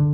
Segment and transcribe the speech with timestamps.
[0.00, 0.06] は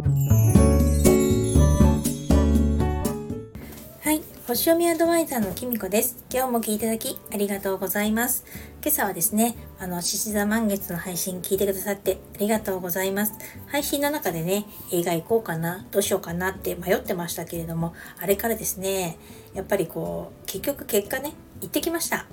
[4.10, 6.24] い星読みアドバイザーのきみこです。
[6.28, 8.45] 今日も聞いていただきありがとうございます。
[8.83, 13.35] 今朝はですねあの獅子座満月の配信聞いてくださってありがとうございます。
[13.69, 19.18] 配信の中でね映画行こうかなどうしようかなって迷ってましたけれどもあれからですね
[19.55, 22.27] やっぱりこう結局結果ね行ってきました。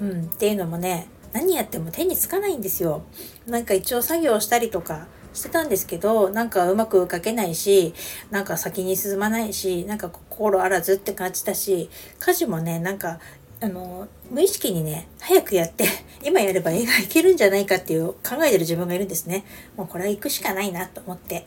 [0.00, 3.02] うんっていうのもね何やっても手につかないんですよ。
[3.46, 7.92] なんか一応作業したりとかしてたんですけど、なんかうまく書けないし、
[8.30, 13.18] なんか先に進まないし、なんか心あらずって感じたし、家事もね、なんか、
[13.60, 15.86] あの、無意識にね、早くやって、
[16.22, 19.44] 今やれば映画行けるんじゃないかっていう考えてる自分がいるんですね。
[19.76, 21.46] もうこれは行くしかないなと思って。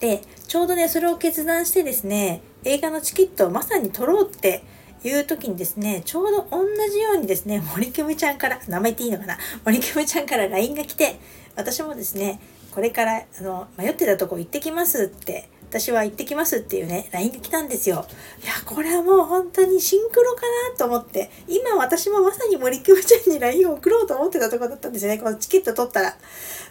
[0.00, 4.64] で、ちょうどね、それを決断してですね、映画のチケットをまさに取ろうって
[5.04, 9.38] いう時にですね、ちょうど同じようにですね、森久美ちゃんから、名前っていいのかな？
[9.64, 11.18] 森久美ちゃんから LINE が来て、
[11.54, 12.40] 私もですね、
[12.72, 18.04] これからあの迷ってたとこ行ってきますって私は行ってきますっていうね、LINE が来たんですよ。
[18.44, 26.14] いや、これはもう本当にシンクロかなと思って、今私もまさに森久美ちゃんに LINE を送ろうと思ってたとこだったんですよね、このチケット取ったら。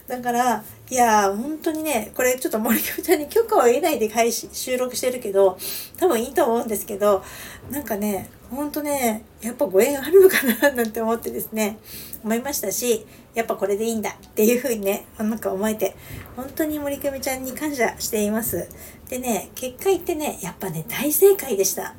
[0.06, 5.58] だから、いや、本当にね、これちょっと森久美ちゃんに許可を得ないで配信、収録してるけど、
[5.98, 7.24] 多分いいと思うんですけど、
[7.72, 11.78] なんかね、ほんとね、やっぱご縁あるのかななんて思ってですね、
[12.22, 15.96] 思いましたし、やっぱこれでいいんだっていう風にね、なんか思えて、
[16.36, 18.68] 本当に森久美ちゃんに感謝しています。
[19.08, 21.94] でね、結果言ってね、やっぱね、大正解でした。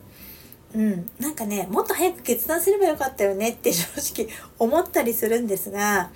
[0.75, 3.87] うん、なんかね、もっと早く決断すればよかったよねって正
[4.23, 6.11] 直思ったりするんですが、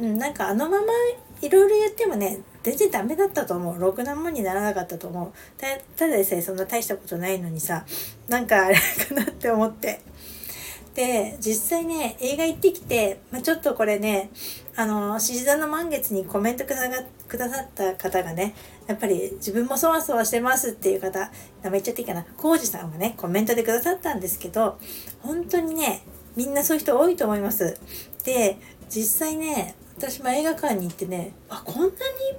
[0.00, 0.86] うん、なんかあのまま
[1.40, 3.78] いろいろ言ってもね、全然ダメだったと思う。
[3.78, 5.32] ろくなもんにならなかったと思う。
[5.96, 7.84] ただでさえそんな大したことないのにさ、
[8.28, 10.00] なんかあれかなって思って。
[10.98, 14.30] で実際ね映画行ってきて、まあ、ちょっとこれね
[14.74, 16.90] あの獅子座の満月にコメントくだ
[17.28, 18.52] くださった方がね
[18.88, 21.30] やっぱり自分もそわそわしてますっていう方
[21.62, 24.76] 名前言っちゃっていいかな浩二さんがねコメントでくださったんですけど
[25.20, 26.02] 本当にね
[26.34, 27.78] みんなそういう人多いと思います
[28.24, 28.58] で
[28.88, 31.94] 実際ね私も映画館に行ってねあこんなにいっ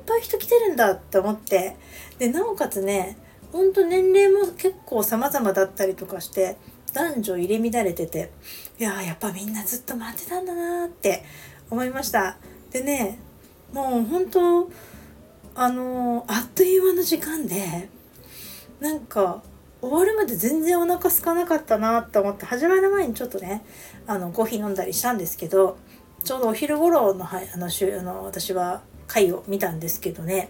[0.05, 1.75] ぱい人来てるんだって思って。
[2.17, 3.17] でなおかつね
[3.51, 6.57] ほんと年齢も結構様々だったりとかして
[6.93, 8.31] 男女入れ乱れてて
[8.79, 11.23] いややっぱみんなずっと待ってたんだなって
[11.69, 12.37] 思いました。
[12.71, 13.19] でね
[13.73, 14.69] もう本当
[15.55, 17.89] あのあっという間の時間で
[18.79, 19.43] なんか
[19.81, 23.65] 終わるまで全然お腹空かなかったなって思って始まる前にちょっとね
[24.07, 25.77] あのコーヒー飲んだりしたんですけど
[26.24, 30.50] ちょうどお昼頃のあのあの私は回を見たんですけどね。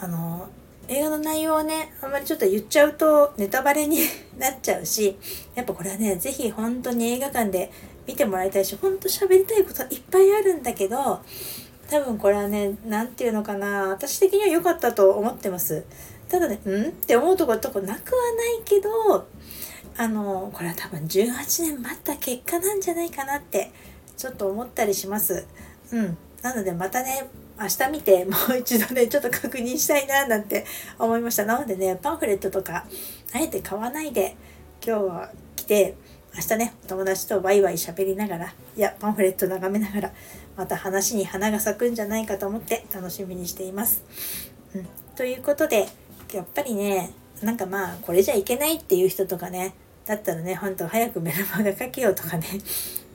[0.00, 0.48] あの
[0.88, 3.98] 映画の内容をねあんまりちょっと言っちゃうとネタバレに
[4.38, 5.16] なっちゃうし
[5.54, 7.70] やっぱこれはね是非本当に映画館で
[8.06, 11.20] 見てもらいたいし本当喋りたいこといっぱいあるんだけど
[11.90, 15.84] 多分これはね何て言うのかな私的には良かったと思ってます。
[16.28, 19.26] ただねうんって思うところとこなくはないけど
[19.96, 21.32] あのこれは多分18
[21.62, 23.72] 年待った結果なんじゃないかなって
[24.18, 25.46] ちょっと思ったりします。
[25.92, 26.18] うん。
[26.42, 30.66] なのでまたね明日見て もう一度ねちょっと確認したいななんて
[30.98, 31.44] 思いました。
[31.44, 32.84] なのでねパンフレットとか
[33.32, 34.36] あえて買わないで
[34.84, 35.94] 今日は来て
[36.34, 40.12] 明日ねお友達とワイワイ喋りながらいやパンフレット眺めながら
[40.56, 44.02] また話に花が咲くんじゃないかと思って楽しみにしています。
[44.74, 45.88] うん、ということで
[46.32, 47.12] やっぱりね
[47.42, 49.74] なんかまあこれじゃいけないっていう人とかね
[50.06, 52.46] だったらねほんと早くメルマガ書けよとかね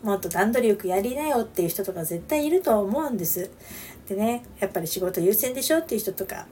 [0.04, 3.50] もっと段取りよくやりなよっていう人とか絶対いると思うんです。
[4.08, 6.46] でねやっぱり仕事優先でしょっていう人とか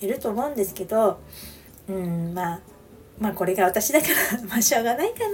[0.00, 1.18] いると思うんですけど
[1.88, 2.60] うんまあ
[3.18, 5.24] まあこれが私だからまあしょうがないかな。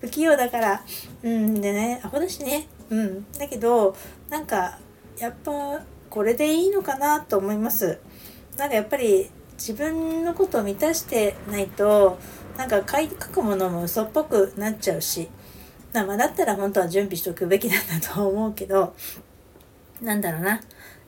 [0.00, 0.84] 不器用だから。
[1.22, 2.66] うんでねアホだしね。
[2.90, 3.30] うん。
[3.32, 3.94] だけど
[4.30, 4.78] なんか
[5.18, 7.98] やっぱこれでいいのかなと思います。
[8.56, 12.18] なんかやっぱり自分のことを満たしてないと
[12.56, 15.28] なんか書くものも嘘っぽくなっちゃうし。
[15.92, 18.94] まあだったら本当は準備しておくべきなんだと思うけど
[20.00, 20.60] なんだろうな。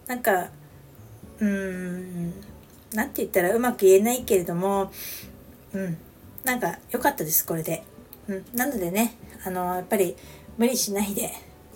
[0.07, 0.49] なんか
[1.41, 2.33] うーん
[2.93, 4.93] 何て言ったらうまく言えないけれども
[5.73, 5.97] うん
[6.45, 7.83] なんか良かったですこれで、
[8.29, 10.15] うん、なのでねあのやっぱり
[10.59, 11.33] 無理しないで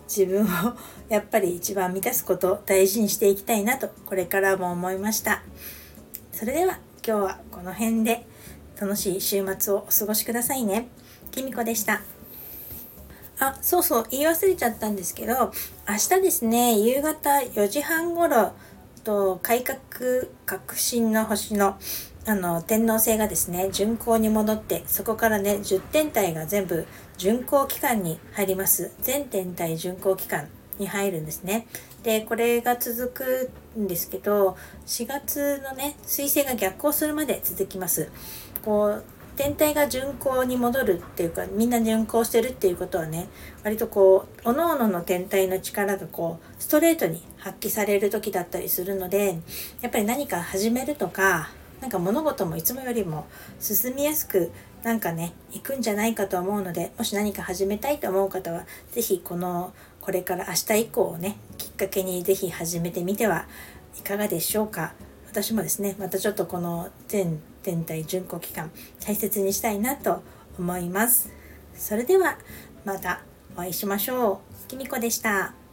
[0.07, 0.49] 自分を
[1.09, 5.43] やっぱり一番満たすことを大事にしていきたいなとこれからも思いました。
[6.33, 8.27] それでは今日はこの辺で
[8.81, 10.89] 楽しい週末をお過ごしくださいね。
[11.31, 12.18] きみこでした。
[13.41, 15.53] あ、そうそう、言い忘れちゃったんですけど、
[15.89, 18.53] 明日ですね、夕方4時半頃
[19.05, 19.79] と、改革
[20.45, 21.79] 革新の星の、
[22.27, 26.87] あの、天皇星がですね、巡行に戻って、そこからね、10天体が全部
[27.17, 28.93] 巡行期間に入ります。
[29.01, 30.49] 全天体巡行期間
[30.79, 31.67] に入るんですね。
[32.03, 34.57] でこれが続くんですけど
[34.87, 38.11] 4月のね彗星が逆行するまで続きます
[38.65, 39.05] こう
[39.39, 43.29] 天体が巡行に戻るっていうかみんな巡行してるっていうことはね
[43.63, 49.39] 割とこう各々の天体の力がこうストレートに発揮される時だったりするので
[49.81, 51.51] やっぱり何か始めるとか
[51.81, 53.29] なんか物事もいつもよりも
[53.61, 54.51] 進みやすく
[54.83, 63.47] なんかね行くんじゃないかと思うのでもし何か始めたいと思う方は是非このこれから明日以降をねきっかけに是非始めてみては
[63.97, 64.95] いかがでしょうか。
[65.31, 67.39] 私もですねまたちょっとこの全
[67.69, 68.71] 天体巡行期間
[69.05, 70.23] 大切にしたいなと
[70.59, 71.31] 思います。
[71.75, 72.39] それでは
[72.87, 73.21] また
[73.55, 74.69] お会いしましょう。
[74.69, 75.68] きみこでした。